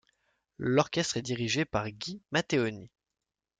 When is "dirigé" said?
1.21-1.63